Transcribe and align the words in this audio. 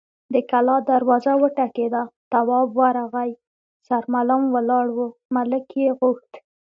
د 0.33 0.35
کلا 0.51 0.75
دروازه 0.91 1.33
وټکېده، 1.41 2.03
تواب 2.31 2.67
ورغی، 2.81 3.31
سرمعلم 3.87 4.43
ولاړ 4.55 4.85
و، 4.95 4.97
ملک 5.35 5.65
يې 5.81 5.89
غوښت. 5.99 6.31